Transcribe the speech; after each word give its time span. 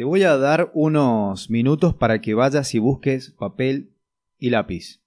Te 0.00 0.04
voy 0.04 0.22
a 0.22 0.38
dar 0.38 0.70
unos 0.72 1.50
minutos 1.50 1.94
para 1.94 2.22
que 2.22 2.32
vayas 2.32 2.74
y 2.74 2.78
busques 2.78 3.32
papel 3.32 3.92
y 4.38 4.48
lápiz. 4.48 5.02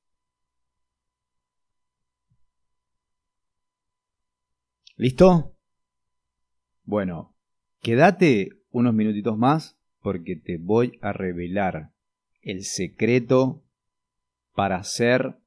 ¿Listo? 4.95 5.57
Bueno, 6.83 7.35
quédate 7.81 8.49
unos 8.69 8.93
minutitos 8.93 9.35
más 9.35 9.79
porque 9.99 10.35
te 10.35 10.59
voy 10.59 10.99
a 11.01 11.11
revelar 11.11 11.91
el 12.43 12.63
secreto 12.63 13.63
para 14.53 14.83
ser 14.83 15.39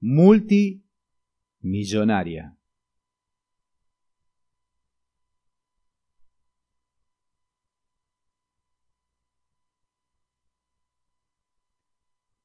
multimillonaria. 0.00 2.56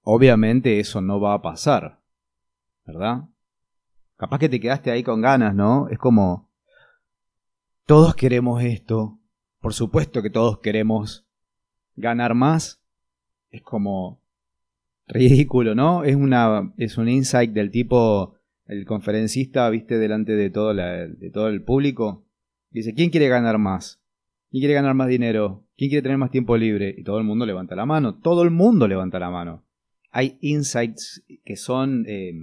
Obviamente 0.09 0.79
eso 0.79 1.01
no 1.01 1.19
va 1.19 1.33
a 1.33 1.41
pasar, 1.41 1.99
¿verdad? 2.85 3.25
Capaz 4.15 4.39
que 4.39 4.47
te 4.47 4.61
quedaste 4.61 4.89
ahí 4.89 5.03
con 5.03 5.19
ganas, 5.19 5.53
¿no? 5.53 5.89
Es 5.89 5.97
como, 5.97 6.49
todos 7.85 8.15
queremos 8.15 8.63
esto, 8.63 9.19
por 9.59 9.73
supuesto 9.73 10.21
que 10.21 10.29
todos 10.29 10.59
queremos 10.59 11.27
ganar 11.97 12.35
más. 12.35 12.81
Es 13.49 13.61
como 13.63 14.21
ridículo, 15.07 15.75
¿no? 15.75 16.05
Es, 16.05 16.15
una, 16.15 16.73
es 16.77 16.97
un 16.97 17.09
insight 17.09 17.51
del 17.51 17.69
tipo, 17.69 18.35
el 18.65 18.85
conferencista, 18.85 19.69
viste, 19.69 19.97
delante 19.97 20.37
de 20.37 20.49
todo, 20.49 20.73
de 20.73 21.31
todo 21.33 21.49
el 21.49 21.63
público. 21.63 22.23
Dice, 22.69 22.93
¿quién 22.93 23.09
quiere 23.09 23.27
ganar 23.27 23.57
más? 23.57 24.01
¿Quién 24.51 24.61
quiere 24.61 24.75
ganar 24.75 24.93
más 24.93 25.09
dinero? 25.09 25.65
¿Quién 25.75 25.89
quiere 25.89 26.01
tener 26.01 26.17
más 26.17 26.31
tiempo 26.31 26.55
libre? 26.55 26.95
Y 26.97 27.03
todo 27.03 27.17
el 27.17 27.25
mundo 27.25 27.45
levanta 27.45 27.75
la 27.75 27.85
mano. 27.85 28.15
Todo 28.15 28.43
el 28.43 28.51
mundo 28.51 28.87
levanta 28.87 29.19
la 29.19 29.29
mano. 29.29 29.66
Hay 30.17 30.39
insights 30.41 31.23
que 31.45 31.55
son 31.55 32.03
eh, 32.07 32.33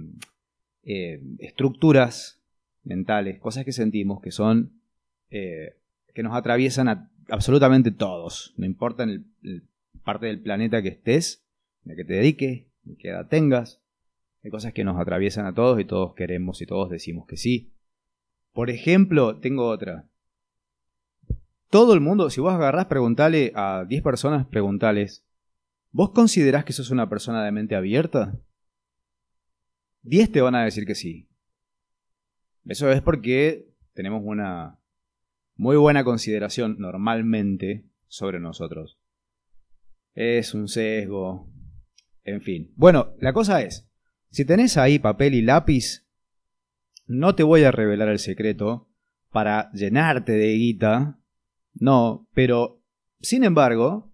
eh, 0.83 1.21
estructuras 1.39 2.39
mentales, 2.85 3.37
cosas 3.37 3.65
que 3.65 3.73
sentimos 3.73 4.21
que 4.21 4.31
son 4.31 4.79
eh, 5.29 5.75
que 6.13 6.23
nos 6.23 6.37
atraviesan 6.37 6.87
a 6.87 7.11
absolutamente 7.27 7.91
todos, 7.91 8.53
no 8.55 8.65
importa 8.65 9.03
en 9.03 9.25
el, 9.43 9.63
parte 10.05 10.27
del 10.27 10.39
planeta 10.39 10.81
que 10.81 10.87
estés, 10.87 11.43
en 11.85 11.97
que 11.97 12.05
te 12.05 12.13
dediques, 12.13 12.63
en 12.85 12.95
qué 12.95 13.09
edad 13.09 13.27
tengas, 13.27 13.81
hay 14.41 14.51
cosas 14.51 14.71
que 14.71 14.85
nos 14.85 14.97
atraviesan 14.97 15.45
a 15.45 15.53
todos 15.53 15.77
y 15.81 15.83
todos 15.83 16.13
queremos 16.13 16.61
y 16.61 16.65
todos 16.65 16.89
decimos 16.89 17.27
que 17.27 17.35
sí. 17.35 17.73
Por 18.53 18.69
ejemplo, 18.69 19.35
tengo 19.41 19.67
otra. 19.67 20.07
Todo 21.69 21.93
el 21.93 21.99
mundo, 21.99 22.29
si 22.29 22.39
vos 22.39 22.53
agarrás, 22.53 22.85
preguntale 22.85 23.51
a 23.53 23.83
10 23.85 24.01
personas, 24.01 24.47
preguntales, 24.47 25.24
¿vos 25.95 26.11
considerás 26.11 26.65
que 26.65 26.73
sos 26.73 26.91
una 26.91 27.07
persona 27.07 27.45
de 27.45 27.53
mente 27.53 27.73
abierta? 27.73 28.37
10 30.01 30.29
te 30.29 30.41
van 30.41 30.53
a 30.53 30.65
decir 30.65 30.85
que 30.85 30.93
sí. 30.93 31.29
Eso 32.65 32.91
es 32.91 33.01
porque 33.01 33.73
tenemos 33.93 34.21
una 34.25 34.77
muy 35.55 35.77
buena 35.77 36.03
consideración 36.03 36.75
normalmente 36.79 37.85
sobre 38.07 38.41
nosotros. 38.41 38.99
Es 40.13 40.53
un 40.53 40.67
sesgo. 40.67 41.49
En 42.23 42.41
fin. 42.41 42.73
Bueno, 42.75 43.13
la 43.19 43.31
cosa 43.31 43.61
es, 43.61 43.89
si 44.31 44.43
tenés 44.43 44.75
ahí 44.75 44.99
papel 44.99 45.33
y 45.33 45.43
lápiz, 45.43 46.05
no 47.05 47.35
te 47.35 47.43
voy 47.43 47.63
a 47.63 47.71
revelar 47.71 48.09
el 48.09 48.19
secreto 48.19 48.89
para 49.29 49.71
llenarte 49.71 50.33
de 50.33 50.55
guita. 50.55 51.19
No, 51.73 52.27
pero, 52.33 52.83
sin 53.21 53.45
embargo, 53.45 54.13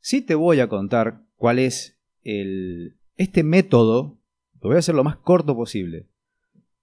sí 0.00 0.22
te 0.22 0.34
voy 0.34 0.60
a 0.60 0.68
contar 0.68 1.22
cuál 1.36 1.58
es 1.58 1.98
el, 2.22 2.96
este 3.16 3.42
método 3.42 4.18
lo 4.60 4.70
voy 4.70 4.76
a 4.76 4.80
hacer 4.80 4.94
lo 4.94 5.04
más 5.04 5.16
corto 5.16 5.54
posible. 5.54 6.06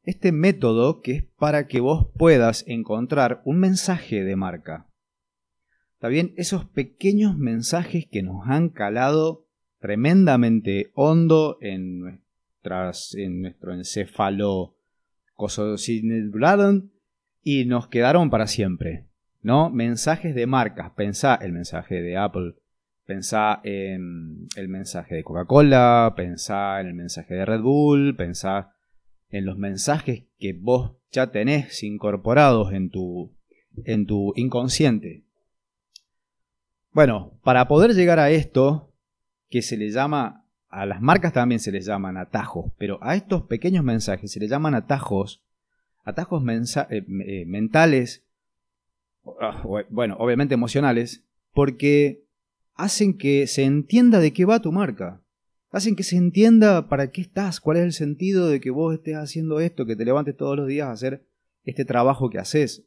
Este 0.03 0.31
método 0.31 1.01
que 1.01 1.11
es 1.13 1.23
para 1.37 1.67
que 1.67 1.79
vos 1.79 2.07
puedas 2.17 2.63
encontrar 2.67 3.41
un 3.43 3.59
mensaje 3.59 4.23
de 4.23 4.35
marca. 4.35 4.87
¿Está 5.95 6.07
bien? 6.07 6.33
Esos 6.37 6.65
pequeños 6.65 7.37
mensajes 7.37 8.05
que 8.05 8.21
nos 8.21 8.47
han 8.47 8.69
calado 8.69 9.47
tremendamente 9.79 10.91
hondo 10.93 11.57
en, 11.61 12.21
en 13.13 13.41
nuestro 13.41 13.73
encéfalo 13.73 14.77
y 17.41 17.65
nos 17.65 17.87
quedaron 17.87 18.29
para 18.29 18.47
siempre. 18.47 19.07
¿No? 19.41 19.69
Mensajes 19.69 20.33
de 20.33 20.47
marcas. 20.47 20.91
Pensá 20.91 21.35
el 21.35 21.51
mensaje 21.51 22.01
de 22.01 22.17
Apple, 22.17 22.55
Pensá 23.05 23.61
en 23.63 24.47
el 24.55 24.67
mensaje 24.67 25.15
de 25.15 25.23
Coca-Cola, 25.23 26.13
pensá 26.15 26.81
en 26.81 26.87
el 26.87 26.93
mensaje 26.95 27.35
de 27.35 27.45
Red 27.45 27.61
Bull, 27.61 28.15
pensá 28.15 28.73
en 29.29 29.45
los 29.45 29.57
mensajes 29.57 30.23
que 30.39 30.53
vos 30.53 30.93
ya 31.11 31.31
tenés 31.31 31.83
incorporados 31.83 32.73
en 32.73 32.89
tu, 32.89 33.35
en 33.83 34.07
tu 34.07 34.33
inconsciente. 34.35 35.23
Bueno, 36.91 37.39
para 37.43 37.67
poder 37.67 37.93
llegar 37.93 38.17
a 38.19 38.31
esto, 38.31 38.91
que 39.49 39.61
se 39.61 39.77
le 39.77 39.91
llama, 39.91 40.47
a 40.69 40.85
las 40.85 41.01
marcas 41.01 41.31
también 41.31 41.59
se 41.59 41.71
les 41.71 41.85
llaman 41.85 42.17
atajos, 42.17 42.71
pero 42.77 42.97
a 43.03 43.15
estos 43.15 43.43
pequeños 43.43 43.83
mensajes 43.83 44.31
se 44.31 44.39
les 44.39 44.49
llaman 44.49 44.73
atajos, 44.73 45.43
atajos 46.03 46.43
eh, 46.89 47.05
eh, 47.27 47.45
mentales, 47.45 48.25
ah, 49.39 49.63
bueno, 49.89 50.15
obviamente 50.17 50.55
emocionales, 50.55 51.23
porque 51.53 52.24
hacen 52.75 53.17
que 53.17 53.47
se 53.47 53.63
entienda 53.63 54.19
de 54.19 54.33
qué 54.33 54.45
va 54.45 54.61
tu 54.61 54.71
marca. 54.71 55.21
Hacen 55.71 55.95
que 55.95 56.03
se 56.03 56.15
entienda 56.15 56.87
para 56.87 57.11
qué 57.11 57.21
estás, 57.21 57.59
cuál 57.59 57.77
es 57.77 57.83
el 57.83 57.93
sentido 57.93 58.47
de 58.47 58.61
que 58.61 58.69
vos 58.69 58.93
estés 58.93 59.15
haciendo 59.15 59.59
esto, 59.59 59.85
que 59.85 59.95
te 59.95 60.05
levantes 60.05 60.37
todos 60.37 60.55
los 60.55 60.67
días 60.67 60.87
a 60.87 60.91
hacer 60.91 61.25
este 61.65 61.83
trabajo 61.83 62.29
que 62.29 62.39
haces. 62.39 62.85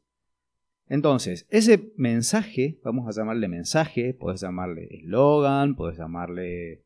Entonces, 0.88 1.47
ese 1.50 1.93
mensaje, 1.97 2.78
vamos 2.82 3.06
a 3.06 3.19
llamarle 3.19 3.48
mensaje, 3.48 4.15
puedes 4.15 4.41
llamarle 4.41 4.88
eslogan, 4.91 5.75
puedes 5.75 5.98
llamarle 5.98 6.82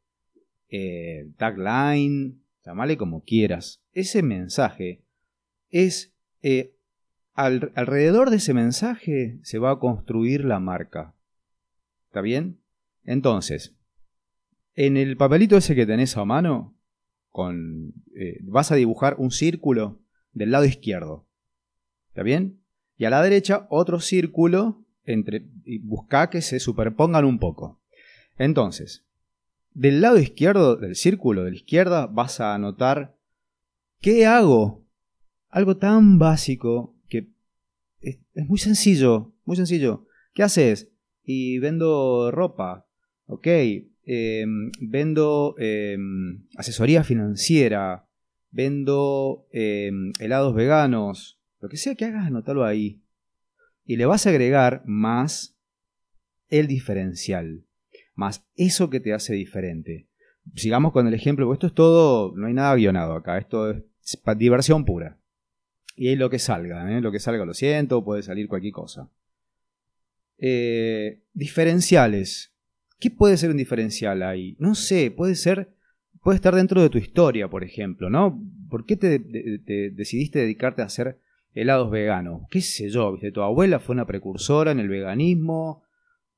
eh, 0.71 1.31
tagline, 1.37 2.41
llamarle 2.65 2.97
como 2.97 3.23
quieras. 3.23 3.81
Ese 3.93 4.23
mensaje 4.23 5.05
es, 5.71 6.13
eh, 6.43 6.75
alrededor 7.35 8.31
de 8.31 8.37
ese 8.37 8.55
mensaje 8.55 9.39
se 9.43 9.59
va 9.59 9.71
a 9.71 9.79
construir 9.79 10.45
la 10.45 10.59
marca. 10.59 11.15
¿Está 12.09 12.23
bien? 12.23 12.62
Entonces, 13.05 13.75
en 14.75 14.97
el 14.97 15.17
papelito 15.17 15.57
ese 15.57 15.75
que 15.75 15.87
tenés 15.87 16.17
a 16.17 16.25
mano, 16.25 16.77
con, 17.31 17.95
eh, 18.15 18.39
vas 18.43 18.73
a 18.73 18.77
dibujar 18.77 19.17
un 19.19 19.31
círculo 19.31 20.01
del 20.33 20.51
lado 20.51 20.65
izquierdo. 20.65 21.27
¿Está 22.09 22.23
bien? 22.23 22.63
Y 22.97 23.05
a 23.07 23.11
la 23.11 23.23
derecha 23.23 23.67
otro 23.71 24.01
círculo 24.01 24.85
entre, 25.05 25.49
y 25.65 25.79
busca 25.79 26.31
que 26.31 26.43
se 26.43 26.61
superpongan 26.61 27.25
un 27.25 27.39
poco. 27.39 27.81
Entonces, 28.39 29.05
del 29.73 30.01
lado 30.01 30.19
izquierdo 30.19 30.77
del 30.77 30.95
círculo 30.95 31.45
de 31.45 31.51
la 31.51 31.57
izquierda 31.57 32.07
vas 32.07 32.41
a 32.41 32.55
anotar 32.55 33.17
¿qué 34.01 34.27
hago? 34.27 34.85
Algo 35.49 35.77
tan 35.77 36.19
básico 36.19 36.95
que 37.09 37.29
es, 38.01 38.19
es 38.35 38.47
muy 38.47 38.59
sencillo, 38.59 39.33
muy 39.45 39.57
sencillo. 39.57 40.07
¿Qué 40.35 40.43
haces? 40.43 40.91
Y 41.25 41.59
vendo 41.59 42.31
ropa, 42.31 42.87
ok, 43.33 43.47
em, 44.05 44.71
vendo 44.81 45.55
em, 45.59 46.45
asesoría 46.57 47.03
financiera, 47.03 48.07
vendo 48.51 49.47
em, 49.53 50.13
helados 50.21 50.55
veganos, 50.55 51.41
lo 51.61 51.69
que 51.69 51.79
sea 51.79 51.95
que 51.95 52.05
hagas, 52.05 52.27
anótalo 52.27 52.65
ahí. 52.65 53.01
Y 53.87 53.97
le 53.97 54.07
vas 54.07 54.27
a 54.27 54.31
agregar 54.31 54.83
más 54.85 55.57
el 56.51 56.67
diferencial, 56.67 57.65
más 58.15 58.45
eso 58.57 58.91
que 58.91 59.01
te 59.01 59.15
hace 59.15 59.33
diferente. 59.33 60.07
Sigamos 60.55 60.93
con 60.93 61.07
el 61.07 61.15
ejemplo, 61.15 61.47
porque 61.47 61.57
esto 61.57 61.67
es 61.69 61.75
todo, 61.75 62.35
no 62.37 62.47
hay 62.47 62.55
nada 62.55 62.75
guionado 62.75 63.15
acá, 63.15 63.39
esto 63.39 63.71
es 63.71 63.83
diversión 64.37 64.85
pura. 64.85 65.17
Y 65.97 66.09
ahí 66.09 66.17
lo 66.17 66.29
que 66.29 66.39
salga, 66.39 66.93
¿eh? 66.93 67.01
lo 67.01 67.13
que 67.13 67.21
salga 67.21 67.45
lo 67.45 67.55
siento, 67.55 68.05
puede 68.05 68.23
salir 68.23 68.49
cualquier 68.49 68.73
cosa. 68.73 69.09
Eh, 70.39 71.21
diferenciales. 71.33 72.52
¿Qué 73.03 73.11
puede 73.11 73.37
ser 73.37 73.51
un 73.51 73.57
diferencial 73.57 74.23
ahí? 74.23 74.55
No 74.61 74.77
sé, 74.77 75.11
puede 75.11 75.35
ser, 75.35 75.75
puede 76.23 76.37
estar 76.37 76.55
dentro 76.55 76.81
de 76.81 76.89
tu 76.89 76.99
historia, 76.99 77.49
por 77.49 77.65
ejemplo, 77.65 78.09
¿no? 78.09 78.41
¿Por 78.71 78.87
qué 78.87 78.97
te, 78.97 79.19
decidiste 79.91 80.39
dedicarte 80.39 80.83
a 80.83 80.85
hacer 80.85 81.19
helados 81.53 81.91
veganos? 81.91 82.43
¿Qué 82.49 82.61
sé 82.61 82.91
yo? 82.91 83.11
¿Viste? 83.11 83.33
Tu 83.33 83.43
abuela 83.43 83.81
fue 83.81 83.95
una 83.95 84.07
precursora 84.07 84.71
en 84.71 84.79
el 84.79 84.89
veganismo 84.89 85.83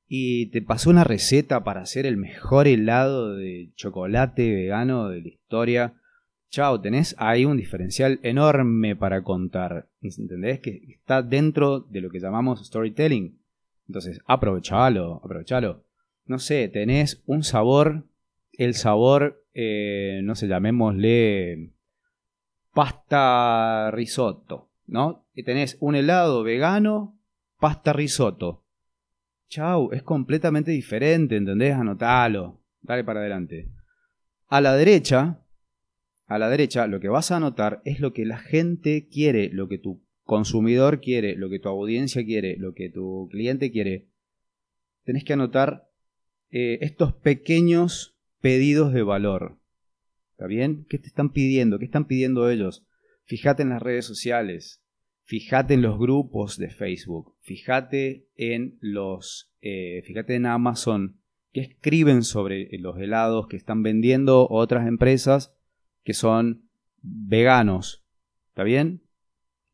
y 0.09 0.47
te 0.53 0.63
pasó 0.63 0.89
una 0.89 1.05
receta 1.05 1.65
para 1.65 1.83
hacer 1.83 2.07
el 2.07 2.17
mejor 2.17 2.67
helado 2.67 3.37
de 3.37 3.71
chocolate 3.75 4.55
vegano 4.55 5.11
de 5.11 5.21
la 5.21 5.29
historia. 5.29 5.95
Chao, 6.49 6.81
tenés 6.81 7.15
ahí 7.19 7.45
un 7.45 7.59
diferencial 7.59 8.21
enorme 8.23 8.97
para 8.97 9.23
contar. 9.23 9.91
¿Entendés? 10.01 10.61
Que 10.61 10.81
está 10.89 11.21
dentro 11.21 11.81
de 11.81 12.01
lo 12.01 12.09
que 12.09 12.21
llamamos 12.21 12.67
storytelling. 12.67 13.39
Entonces, 13.87 14.19
aprovechalo, 14.25 15.21
aprovechalo. 15.23 15.85
No 16.27 16.39
sé, 16.39 16.69
tenés 16.69 17.23
un 17.27 17.45
sabor, 17.45 18.07
el 18.53 18.75
sabor, 18.75 19.45
eh, 19.53 20.21
no 20.25 20.35
sé, 20.35 20.49
llamémosle 20.49 21.75
pasta 22.73 23.91
risotto, 23.93 24.71
¿no? 24.87 25.27
Y 25.35 25.45
tenés 25.45 25.77
un 25.81 25.95
helado 25.95 26.43
vegano, 26.43 27.19
pasta 27.59 27.93
risotto. 27.93 28.65
Chau, 29.49 29.93
es 29.93 30.03
completamente 30.03 30.73
diferente, 30.73 31.37
¿entendés? 31.37 31.75
Anotalo, 31.75 32.61
dale 32.83 33.05
para 33.05 33.21
adelante. 33.21 33.71
A 34.49 34.61
la 34.61 34.75
derecha, 34.75 35.41
a 36.27 36.39
la 36.39 36.49
derecha, 36.49 36.87
lo 36.87 37.01
que 37.01 37.09
vas 37.09 37.31
a 37.31 37.37
anotar 37.37 37.81
es 37.85 38.01
lo 38.01 38.13
que 38.13 38.25
la 38.25 38.39
gente 38.39 39.09
quiere, 39.09 39.51
lo 39.53 39.69
que 39.69 39.79
tu 39.79 40.03
consumidor 40.25 41.01
quiere, 41.01 41.37
lo 41.37 41.51
que 41.51 41.61
tu 41.61 41.69
audiencia 41.69 42.25
quiere, 42.25 42.57
lo 42.57 42.75
que 42.75 42.91
tu 42.91 43.29
cliente 43.31 43.71
quiere. 43.71 44.09
Tenés 45.05 45.25
que 45.25 45.35
anotar 45.35 45.89
eh, 46.57 46.79
estos 46.83 47.13
pequeños 47.13 48.17
pedidos 48.41 48.93
de 48.93 49.03
valor. 49.03 49.59
¿Está 50.31 50.47
bien? 50.47 50.87
¿Qué 50.89 50.99
te 50.99 51.09
están 51.09 51.33
pidiendo? 51.33 51.81
¿Qué 51.81 51.85
están 51.85 52.07
pidiendo 52.07 52.49
ellos? 52.49 52.87
Fíjate 53.25 53.63
en 53.65 53.71
las 53.71 53.83
redes 53.83 54.05
sociales, 54.05 54.81
fíjate 55.25 55.75
en 55.75 55.83
los 55.83 55.99
grupos 55.99 56.57
de 56.57 56.71
Facebook, 56.71 57.35
fíjate 57.41 58.29
en 58.37 58.79
los, 58.81 59.53
eh, 59.63 60.03
fíjate 60.07 60.37
en 60.37 60.47
Amazon, 60.47 61.17
que 61.53 61.63
escriben 61.63 62.23
sobre 62.23 62.69
los 62.79 63.01
helados 63.01 63.49
que 63.49 63.57
están 63.57 63.83
vendiendo 63.83 64.47
otras 64.49 64.87
empresas 64.87 65.57
que 66.05 66.15
son 66.15 66.69
veganos. 67.03 68.05
¿Está 68.51 68.63
bien? 68.63 69.03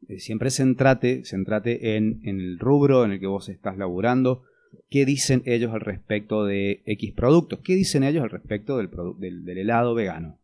Eh, 0.08 0.18
siempre 0.18 0.48
centrate, 0.48 1.26
centrate 1.26 1.98
en, 1.98 2.22
en 2.24 2.40
el 2.40 2.58
rubro 2.58 3.04
en 3.04 3.12
el 3.12 3.20
que 3.20 3.26
vos 3.26 3.50
estás 3.50 3.76
laburando, 3.76 4.44
qué 4.88 5.04
dicen 5.04 5.42
ellos 5.46 5.72
al 5.72 5.80
respecto 5.80 6.44
de 6.44 6.82
X 6.86 7.12
productos, 7.12 7.60
qué 7.60 7.74
dicen 7.74 8.02
ellos 8.02 8.22
al 8.22 8.30
respecto 8.30 8.76
del, 8.76 9.48
helado 9.48 9.94
vegano. 9.94 10.38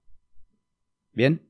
Bien, 1.12 1.43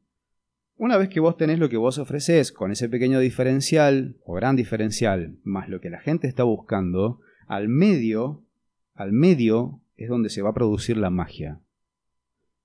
una 0.77 0.97
vez 0.97 1.09
que 1.09 1.21
vos 1.21 1.37
tenés 1.37 1.59
lo 1.59 1.69
que 1.69 1.77
vos 1.77 1.99
ofreces 1.99 2.53
con 2.53 2.71
ese 2.71 2.89
pequeño 2.89 3.19
diferencial 3.21 4.17
o 4.25 4.35
gran 4.35 4.57
diferencial, 4.57 5.37
más 5.43 5.69
lo 5.69 5.81
que 5.81 5.91
la 5.91 6.01
gente 6.01 6.29
está 6.29 6.45
buscando, 6.45 7.21
al 7.47 7.69
medio, 7.69 8.43
al 8.95 9.13
medio 9.13 9.81
es 9.97 10.09
donde 10.09 10.29
se 10.29 10.43
va 10.43 10.51
a 10.51 10.55
producir 10.55 10.97
la 10.97 11.11
magia. 11.11 11.61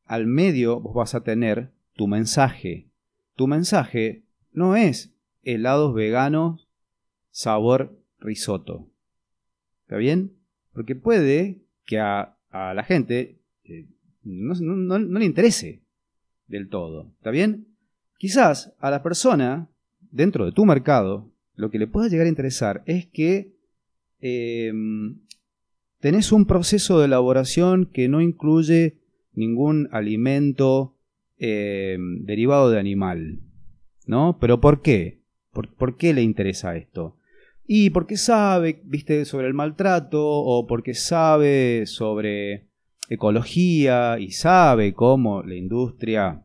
Al 0.06 0.28
medio 0.28 0.80
vos 0.82 0.94
vas 0.94 1.16
a 1.16 1.24
tener 1.24 1.72
tu 1.94 2.08
mensaje. 2.08 2.88
Tu 3.36 3.48
mensaje 3.48 4.24
no 4.52 4.76
es 4.76 5.14
helados 5.44 5.94
veganos 5.94 6.68
sabor 7.32 7.98
risotto. 8.20 8.91
¿Está 9.92 10.00
bien? 10.00 10.32
Porque 10.72 10.96
puede 10.96 11.66
que 11.86 12.00
a, 12.00 12.38
la 12.50 12.84
gente 12.86 13.42
eh, 13.66 13.88
no, 14.24 14.98
le 14.98 15.26
interese 15.26 15.82
del 16.48 16.70
todo. 16.70 17.12
¿Está 17.18 17.30
bien? 17.30 17.68
Quizás 18.18 18.74
a 18.80 18.90
la 18.90 19.04
persona, 19.04 19.68
dentro 20.00 20.46
de 20.46 20.54
tu 20.54 20.64
mercado, 20.64 21.30
lo 21.56 21.70
que 21.72 21.78
le 21.78 21.88
pueda 21.88 22.08
llegar 22.08 22.26
a 22.28 22.30
interesar 22.30 22.84
es 22.86 23.06
que 23.06 23.52
em, 24.22 25.20
tenés 26.00 26.32
un 26.32 26.46
proceso 26.46 26.98
de 26.98 27.08
elaboración 27.08 27.86
que 27.86 28.08
no 28.08 28.22
incluye 28.22 28.96
ningún 29.34 29.90
alimento 29.92 30.96
em, 31.38 32.24
derivado 32.24 32.70
de 32.70 32.80
animal. 32.80 33.42
¿No? 34.06 34.38
¿Pero 34.40 34.62
por 34.62 34.82
qué? 34.82 35.20
¿Por 35.52 35.98
qué 35.98 36.14
le 36.14 36.22
interesa 36.22 36.78
esto? 36.78 37.18
Y 37.74 37.92
porque 37.92 38.18
sabe, 38.18 38.82
viste, 38.84 39.24
sobre 39.24 39.48
el 39.48 39.54
maltrato 39.54 40.22
o 40.22 40.68
porque 40.68 40.94
sabe 40.94 41.86
sobre 41.86 42.68
ecología 43.08 44.20
y 44.20 44.32
sabe 44.32 44.94
cómo 44.94 45.42
la 45.42 45.56
industria 45.56 46.44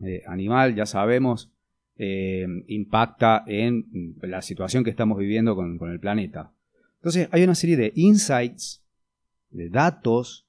eh, 0.00 0.22
animal, 0.28 0.76
ya 0.76 0.86
sabemos, 0.86 1.50
eh, 1.96 2.46
impacta 2.68 3.42
en 3.48 4.14
la 4.22 4.40
situación 4.40 4.84
que 4.84 4.90
estamos 4.90 5.18
viviendo 5.18 5.56
con, 5.56 5.78
con 5.78 5.90
el 5.90 5.98
planeta. 5.98 6.52
Entonces 6.98 7.28
hay 7.32 7.42
una 7.42 7.56
serie 7.56 7.76
de 7.76 7.92
insights, 7.96 8.84
de 9.50 9.68
datos, 9.68 10.46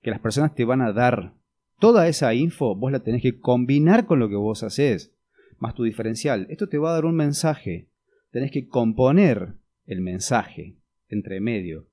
que 0.00 0.10
las 0.10 0.18
personas 0.18 0.56
te 0.56 0.64
van 0.64 0.82
a 0.82 0.92
dar. 0.92 1.34
Toda 1.78 2.08
esa 2.08 2.34
info 2.34 2.74
vos 2.74 2.90
la 2.90 3.04
tenés 3.04 3.22
que 3.22 3.38
combinar 3.38 4.06
con 4.06 4.18
lo 4.18 4.28
que 4.28 4.34
vos 4.34 4.64
haces, 4.64 5.14
más 5.60 5.76
tu 5.76 5.84
diferencial. 5.84 6.48
Esto 6.50 6.68
te 6.68 6.78
va 6.78 6.90
a 6.90 6.94
dar 6.94 7.04
un 7.04 7.14
mensaje 7.14 7.91
tenés 8.32 8.50
que 8.50 8.66
componer 8.66 9.54
el 9.84 10.00
mensaje 10.00 10.76
entre 11.08 11.40
medio, 11.40 11.86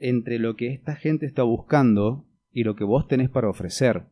entre 0.00 0.38
lo 0.38 0.56
que 0.56 0.72
esta 0.72 0.96
gente 0.96 1.26
está 1.26 1.42
buscando 1.44 2.26
y 2.50 2.64
lo 2.64 2.74
que 2.74 2.84
vos 2.84 3.06
tenés 3.06 3.30
para 3.30 3.48
ofrecer. 3.48 4.06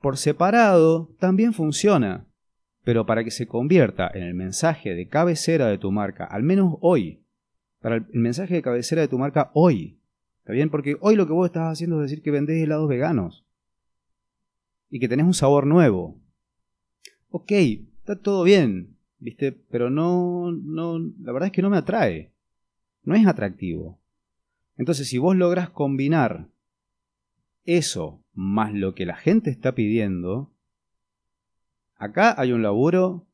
Por 0.00 0.16
separado 0.16 1.14
también 1.18 1.52
funciona, 1.52 2.26
pero 2.84 3.04
para 3.06 3.24
que 3.24 3.32
se 3.32 3.48
convierta 3.48 4.08
en 4.14 4.22
el 4.22 4.34
mensaje 4.34 4.94
de 4.94 5.08
cabecera 5.08 5.66
de 5.66 5.78
tu 5.78 5.90
marca, 5.90 6.24
al 6.24 6.44
menos 6.44 6.76
hoy, 6.80 7.24
para 7.80 7.96
el 7.96 8.06
mensaje 8.12 8.54
de 8.54 8.62
cabecera 8.62 9.02
de 9.02 9.08
tu 9.08 9.18
marca 9.18 9.50
hoy, 9.54 10.00
¿está 10.38 10.52
bien? 10.52 10.70
Porque 10.70 10.96
hoy 11.00 11.16
lo 11.16 11.26
que 11.26 11.32
vos 11.32 11.46
estás 11.46 11.72
haciendo 11.72 11.96
es 11.96 12.10
decir 12.10 12.22
que 12.22 12.30
vendés 12.30 12.62
helados 12.62 12.88
veganos 12.88 13.44
y 14.90 15.00
que 15.00 15.08
tenés 15.08 15.26
un 15.26 15.34
sabor 15.34 15.66
nuevo. 15.66 16.20
Ok, 17.30 17.50
está 17.50 18.20
todo 18.20 18.44
bien, 18.44 18.97
¿viste? 19.18 19.52
Pero 19.52 19.90
no, 19.90 20.52
no, 20.52 20.98
la 20.98 21.32
verdad 21.32 21.48
es 21.48 21.52
que 21.52 21.62
no 21.62 21.70
me 21.70 21.78
atrae. 21.78 22.32
No 23.02 23.14
es 23.14 23.26
atractivo. 23.26 23.98
Entonces, 24.76 25.08
si 25.08 25.18
vos 25.18 25.36
logras 25.36 25.70
combinar 25.70 26.48
eso 27.64 28.22
más 28.32 28.72
lo 28.72 28.94
que 28.94 29.06
la 29.06 29.16
gente 29.16 29.50
está 29.50 29.74
pidiendo, 29.74 30.52
acá 31.96 32.34
hay 32.40 32.52
un 32.52 32.62
laburo 32.62 33.26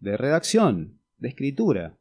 de 0.00 0.16
redacción, 0.16 0.98
de 1.18 1.28
escritura, 1.28 1.96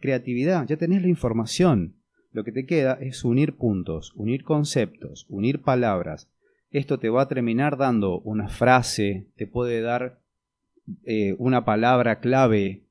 creatividad, 0.00 0.66
ya 0.66 0.76
tenés 0.76 1.02
la 1.02 1.08
información. 1.08 1.96
Lo 2.32 2.44
que 2.44 2.52
te 2.52 2.64
queda 2.64 2.94
es 2.94 3.24
unir 3.24 3.56
puntos, 3.56 4.12
unir 4.14 4.42
conceptos, 4.42 5.26
unir 5.28 5.60
palabras. 5.60 6.30
Esto 6.70 6.98
te 6.98 7.10
va 7.10 7.22
a 7.22 7.28
terminar 7.28 7.76
dando 7.76 8.20
una 8.20 8.48
frase, 8.48 9.28
te 9.36 9.46
puede 9.46 9.82
dar 9.82 10.21
eh, 11.04 11.34
una 11.38 11.64
palabra 11.64 12.20
clave, 12.20 12.84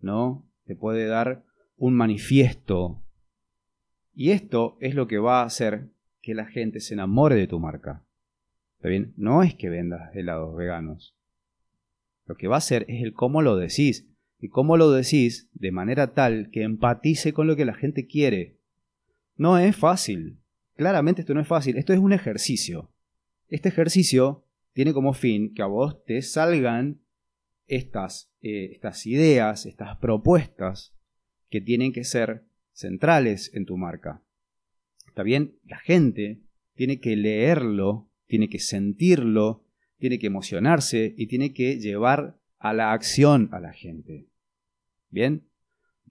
¿no? 0.00 0.46
Te 0.64 0.74
puede 0.74 1.06
dar 1.06 1.44
un 1.76 1.94
manifiesto. 1.94 3.02
Y 4.14 4.30
esto 4.30 4.76
es 4.80 4.94
lo 4.94 5.06
que 5.06 5.18
va 5.18 5.42
a 5.42 5.46
hacer 5.46 5.88
que 6.20 6.34
la 6.34 6.46
gente 6.46 6.80
se 6.80 6.94
enamore 6.94 7.36
de 7.36 7.46
tu 7.46 7.58
marca. 7.58 8.04
¿Está 8.76 8.88
bien? 8.88 9.14
No 9.16 9.42
es 9.42 9.54
que 9.54 9.68
vendas 9.68 10.14
helados 10.14 10.54
veganos. 10.56 11.16
Lo 12.26 12.36
que 12.36 12.48
va 12.48 12.56
a 12.56 12.58
hacer 12.58 12.84
es 12.88 13.02
el 13.02 13.12
cómo 13.12 13.42
lo 13.42 13.56
decís. 13.56 14.06
Y 14.38 14.48
cómo 14.48 14.76
lo 14.76 14.90
decís 14.90 15.50
de 15.52 15.70
manera 15.70 16.14
tal 16.14 16.50
que 16.50 16.62
empatice 16.62 17.32
con 17.32 17.46
lo 17.46 17.56
que 17.56 17.64
la 17.66 17.74
gente 17.74 18.06
quiere. 18.06 18.56
No 19.36 19.58
es 19.58 19.76
fácil. 19.76 20.38
Claramente 20.76 21.22
esto 21.22 21.34
no 21.34 21.40
es 21.40 21.48
fácil. 21.48 21.76
Esto 21.76 21.92
es 21.92 21.98
un 21.98 22.12
ejercicio. 22.12 22.90
Este 23.48 23.68
ejercicio 23.68 24.44
tiene 24.72 24.94
como 24.94 25.12
fin 25.12 25.52
que 25.52 25.62
a 25.62 25.66
vos 25.66 26.04
te 26.04 26.22
salgan 26.22 27.00
estas, 27.70 28.30
eh, 28.42 28.70
estas 28.72 29.06
ideas, 29.06 29.64
estas 29.64 29.96
propuestas 29.98 30.92
que 31.48 31.60
tienen 31.60 31.92
que 31.92 32.04
ser 32.04 32.44
centrales 32.72 33.50
en 33.54 33.64
tu 33.64 33.76
marca. 33.76 34.22
¿Está 35.06 35.22
bien? 35.22 35.56
La 35.64 35.78
gente 35.78 36.42
tiene 36.74 37.00
que 37.00 37.16
leerlo, 37.16 38.10
tiene 38.26 38.48
que 38.48 38.58
sentirlo, 38.58 39.64
tiene 39.98 40.18
que 40.18 40.26
emocionarse 40.26 41.14
y 41.16 41.28
tiene 41.28 41.52
que 41.52 41.78
llevar 41.78 42.40
a 42.58 42.72
la 42.72 42.92
acción 42.92 43.48
a 43.52 43.60
la 43.60 43.72
gente. 43.72 44.26
¿Bien? 45.08 45.46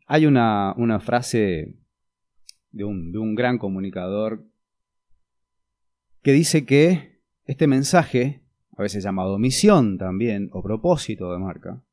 Hay 0.05 0.25
una, 0.25 0.73
una 0.77 0.99
frase 0.99 1.75
de 2.71 2.83
un, 2.85 3.11
de 3.11 3.19
un 3.19 3.35
gran 3.35 3.57
comunicador 3.57 4.47
que 6.21 6.31
dice 6.31 6.65
que 6.65 7.21
este 7.45 7.67
mensaje 7.67 8.43
a 8.79 8.81
veces 8.81 9.03
llamado 9.03 9.38
misión 9.38 9.98
también, 9.98 10.50
o 10.53 10.63
propósito 10.63 11.33
de 11.33 11.38
marca, 11.38 11.83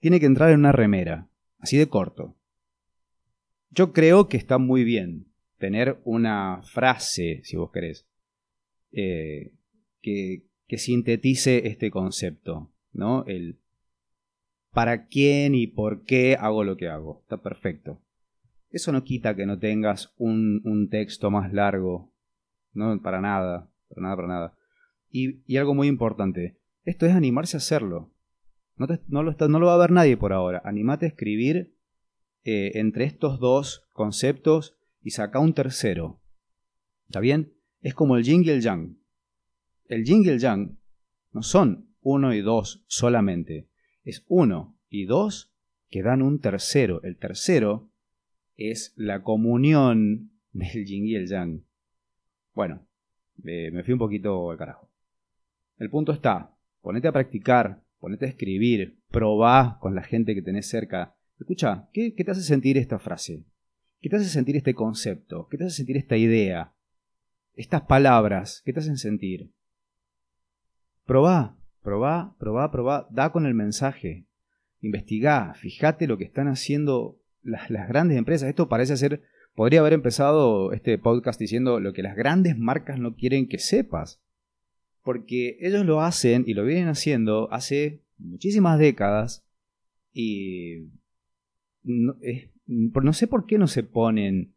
tiene 0.00 0.20
que 0.20 0.26
entrar 0.26 0.50
en 0.50 0.58
una 0.58 0.70
remera, 0.70 1.30
así 1.60 1.78
de 1.78 1.88
corto. 1.88 2.36
Yo 3.70 3.94
creo 3.94 4.28
que 4.28 4.36
está 4.36 4.58
muy 4.58 4.84
bien 4.84 5.28
tener 5.56 5.98
una 6.04 6.60
frase, 6.62 7.40
si 7.44 7.56
vos 7.56 7.70
querés, 7.70 8.06
eh, 8.92 9.54
que, 10.02 10.44
sintetice 10.76 11.66
este 11.66 11.90
concepto, 11.90 12.70
¿no? 12.92 13.24
El 13.24 13.58
para 14.72 15.06
quién 15.06 15.54
y 15.54 15.68
por 15.68 16.04
qué 16.04 16.36
hago 16.38 16.64
lo 16.64 16.76
que 16.76 16.88
hago. 16.88 17.20
Está 17.22 17.38
perfecto. 17.38 17.98
Eso 18.68 18.92
no 18.92 19.04
quita 19.04 19.34
que 19.34 19.46
no 19.46 19.58
tengas 19.58 20.12
un, 20.18 20.60
un 20.64 20.90
texto 20.90 21.30
más 21.30 21.50
largo, 21.54 22.12
no 22.74 23.00
para 23.00 23.22
nada, 23.22 23.70
para 23.88 24.02
nada, 24.02 24.16
para 24.16 24.28
nada. 24.28 24.59
Y, 25.10 25.56
algo 25.56 25.74
muy 25.74 25.88
importante, 25.88 26.56
esto 26.84 27.06
es 27.06 27.12
animarse 27.12 27.56
a 27.56 27.58
hacerlo. 27.58 28.12
No, 28.76 28.86
lo, 28.86 29.36
no, 29.48 29.58
lo, 29.58 29.66
va 29.66 29.74
a 29.74 29.78
ver 29.78 29.90
nadie 29.90 30.16
por 30.16 30.32
ahora. 30.32 30.62
Animate 30.64 31.04
a 31.04 31.08
escribir 31.08 31.74
eh, 32.44 32.72
entre 32.74 33.04
estos 33.04 33.38
dos 33.38 33.86
conceptos 33.92 34.78
y 35.02 35.10
saca 35.10 35.38
un 35.38 35.52
tercero. 35.52 36.20
¿Está 37.08 37.20
bien? 37.20 37.52
Es 37.82 37.94
como 37.94 38.16
el 38.16 38.24
yin 38.24 38.42
y 38.44 38.50
el 38.50 38.62
yang. 38.62 38.96
El 39.86 40.04
yin 40.04 40.24
y 40.24 40.28
el 40.28 40.38
yang 40.38 40.78
no 41.32 41.42
son 41.42 41.94
uno 42.00 42.32
y 42.32 42.40
dos 42.40 42.84
solamente. 42.86 43.68
Es 44.04 44.24
uno 44.28 44.78
y 44.88 45.04
dos 45.04 45.52
que 45.90 46.02
dan 46.02 46.22
un 46.22 46.40
tercero. 46.40 47.02
El 47.02 47.18
tercero 47.18 47.90
es 48.56 48.94
la 48.96 49.22
comunión 49.22 50.30
del 50.52 50.86
yin 50.86 51.06
y 51.06 51.16
el 51.16 51.26
yang. 51.26 51.64
Bueno, 52.54 52.86
eh, 53.44 53.70
me 53.72 53.82
fui 53.82 53.92
un 53.92 53.98
poquito 53.98 54.50
al 54.50 54.56
carajo. 54.56 54.90
El 55.80 55.88
punto 55.88 56.12
está, 56.12 56.54
ponete 56.82 57.08
a 57.08 57.12
practicar, 57.12 57.82
ponete 58.00 58.26
a 58.26 58.28
escribir, 58.28 58.98
probá 59.10 59.78
con 59.80 59.94
la 59.94 60.02
gente 60.02 60.34
que 60.34 60.42
tenés 60.42 60.68
cerca. 60.68 61.14
Escucha, 61.38 61.88
¿qué, 61.94 62.14
¿qué 62.14 62.22
te 62.22 62.32
hace 62.32 62.42
sentir 62.42 62.76
esta 62.76 62.98
frase? 62.98 63.46
¿Qué 64.02 64.10
te 64.10 64.16
hace 64.16 64.26
sentir 64.26 64.58
este 64.58 64.74
concepto? 64.74 65.48
¿Qué 65.50 65.56
te 65.56 65.64
hace 65.64 65.76
sentir 65.76 65.96
esta 65.96 66.18
idea? 66.18 66.74
Estas 67.54 67.80
palabras, 67.80 68.60
¿qué 68.66 68.74
te 68.74 68.80
hacen 68.80 68.98
sentir? 68.98 69.52
Probá, 71.06 71.56
probá, 71.82 72.36
probá, 72.38 72.70
probá, 72.70 73.08
da 73.10 73.32
con 73.32 73.46
el 73.46 73.54
mensaje. 73.54 74.26
Investigá, 74.82 75.54
fíjate 75.54 76.06
lo 76.06 76.18
que 76.18 76.24
están 76.24 76.48
haciendo 76.48 77.18
las, 77.42 77.70
las 77.70 77.88
grandes 77.88 78.18
empresas. 78.18 78.50
Esto 78.50 78.68
parece 78.68 78.98
ser, 78.98 79.22
podría 79.54 79.80
haber 79.80 79.94
empezado 79.94 80.72
este 80.72 80.98
podcast 80.98 81.40
diciendo 81.40 81.80
lo 81.80 81.94
que 81.94 82.02
las 82.02 82.16
grandes 82.16 82.58
marcas 82.58 82.98
no 82.98 83.14
quieren 83.14 83.48
que 83.48 83.58
sepas. 83.58 84.20
Porque 85.02 85.56
ellos 85.60 85.86
lo 85.86 86.00
hacen 86.00 86.44
y 86.46 86.54
lo 86.54 86.64
vienen 86.64 86.88
haciendo 86.88 87.50
hace 87.52 88.02
muchísimas 88.18 88.78
décadas 88.78 89.44
y 90.12 90.88
no, 91.82 92.16
no 92.66 93.12
sé 93.12 93.26
por 93.26 93.46
qué 93.46 93.58
no 93.58 93.66
se 93.66 93.82
ponen 93.82 94.54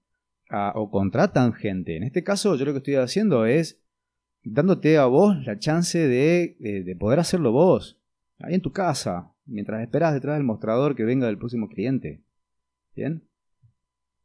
o 0.75 0.91
contratan 0.91 1.53
gente. 1.53 1.97
En 1.97 2.03
este 2.03 2.23
caso 2.23 2.55
yo 2.55 2.65
lo 2.65 2.71
que 2.73 2.77
estoy 2.77 2.95
haciendo 2.95 3.45
es 3.45 3.81
dándote 4.43 4.97
a 4.97 5.05
vos 5.05 5.45
la 5.45 5.57
chance 5.57 5.97
de, 5.97 6.55
de, 6.59 6.95
poder 6.95 7.19
hacerlo 7.19 7.51
vos, 7.51 8.00
ahí 8.39 8.53
en 8.53 8.62
tu 8.62 8.71
casa, 8.71 9.33
mientras 9.45 9.81
esperas 9.81 10.13
detrás 10.13 10.35
del 10.35 10.43
mostrador 10.43 10.95
que 10.95 11.05
venga 11.05 11.27
del 11.27 11.38
próximo 11.38 11.69
cliente. 11.69 12.21
¿Bien? 12.95 13.23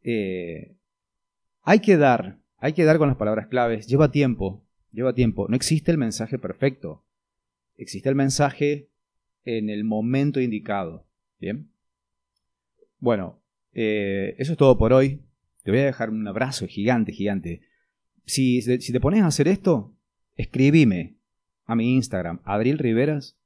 Eh, 0.03 0.77
hay 1.63 1.81
que 1.81 1.97
dar, 1.97 2.39
hay 2.57 2.73
que 2.73 2.85
dar 2.85 2.99
con 2.99 3.09
las 3.09 3.17
palabras 3.17 3.47
claves, 3.47 3.87
lleva 3.87 4.11
tiempo, 4.11 4.65
lleva 4.93 5.15
tiempo. 5.15 5.47
No 5.49 5.57
existe 5.57 5.91
el 5.91 5.99
mensaje 5.99 6.39
perfecto, 6.39 7.05
existe 7.77 8.09
el 8.09 8.15
mensaje 8.15 8.89
en 9.45 9.71
el 9.71 9.85
momento 9.85 10.41
indicado. 10.41 11.07
¿Bien? 11.41 11.71
Bueno, 12.99 13.41
eh, 13.73 14.35
eso 14.39 14.53
es 14.53 14.59
todo 14.59 14.77
por 14.77 14.93
hoy. 14.93 15.23
Te 15.63 15.71
voy 15.71 15.81
a 15.81 15.87
dejar 15.87 16.11
un 16.11 16.27
abrazo 16.27 16.67
gigante, 16.67 17.13
gigante. 17.13 17.63
Si, 18.25 18.61
te 18.63 19.01
pones 19.01 19.23
a 19.23 19.27
hacer 19.27 19.49
esto, 19.49 19.95
escribime 20.35 21.17
a 21.65 21.75
mi 21.75 21.95
Instagram, 21.95 22.41
Adril 22.45 22.79
Riveras, 22.79 23.39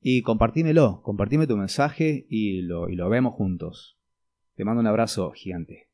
y 0.00 0.22
compartímelo, 0.22 1.02
compartime 1.02 1.46
tu 1.46 1.56
mensaje 1.56 2.26
y 2.28 2.62
lo 2.62 3.08
vemos 3.08 3.34
juntos. 3.34 3.98
Te 4.54 4.64
mando 4.64 4.80
un 4.80 4.86
abrazo 4.86 5.32
gigante. 5.32 5.91